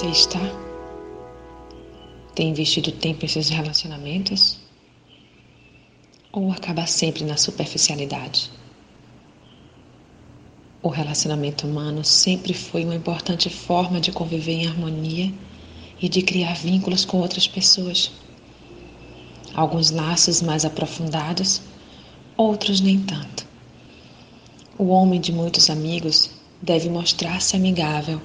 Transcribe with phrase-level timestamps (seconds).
[0.00, 0.40] está?
[2.34, 4.58] Tem investido tempo em seus relacionamentos?
[6.32, 8.50] Ou acaba sempre na superficialidade?
[10.82, 15.32] O relacionamento humano sempre foi uma importante forma de conviver em harmonia
[16.00, 18.10] e de criar vínculos com outras pessoas.
[19.54, 21.60] Alguns laços mais aprofundados,
[22.36, 23.46] outros nem tanto.
[24.78, 26.30] O homem de muitos amigos
[26.62, 28.20] deve mostrar-se amigável,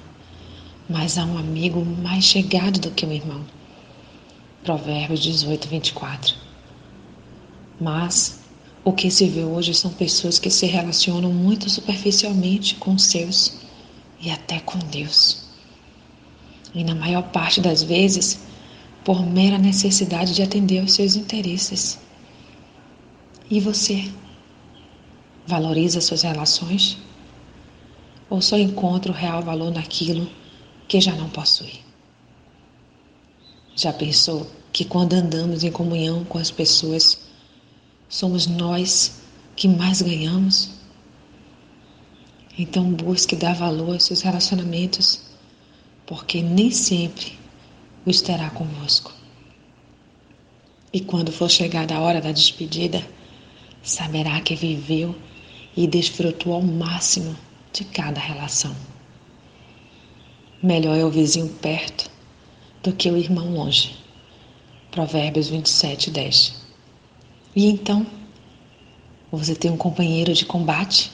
[0.88, 3.44] mas há um amigo mais chegado do que um irmão.
[4.64, 6.34] Provérbios 18, 24.
[7.78, 8.40] Mas
[8.82, 13.58] o que se vê hoje são pessoas que se relacionam muito superficialmente com os seus
[14.20, 15.46] e até com Deus.
[16.74, 18.40] E na maior parte das vezes,
[19.04, 21.98] por mera necessidade de atender aos seus interesses.
[23.50, 24.10] E você?
[25.46, 26.98] Valoriza suas relações?
[28.28, 30.28] Ou só encontra o real valor naquilo
[30.88, 31.80] que já não possui?
[33.76, 37.20] Já pensou que quando andamos em comunhão com as pessoas,
[38.08, 39.20] somos nós
[39.54, 40.70] que mais ganhamos?
[42.58, 45.20] Então busque dar valor aos seus relacionamentos,
[46.06, 47.38] porque nem sempre
[48.04, 49.12] o estará convosco.
[50.92, 53.06] E quando for chegada a hora da despedida,
[53.82, 55.14] saberá que viveu
[55.76, 57.36] e desfrutou ao máximo
[57.72, 58.74] de cada relação.
[60.60, 62.10] Melhor é o vizinho perto
[62.82, 63.96] do que o irmão longe.
[64.90, 66.66] Provérbios 27, 10.
[67.54, 68.04] E então,
[69.30, 71.12] você tem um companheiro de combate?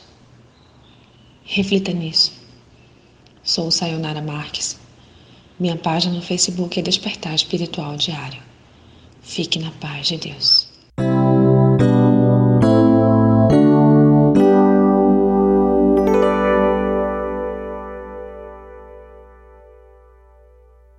[1.45, 2.33] Reflita nisso.
[3.43, 4.81] Sou Sayonara Marques.
[5.61, 8.43] Minha página no Facebook é Despertar Espiritual Diário.
[9.21, 10.64] Fique na paz de Deus.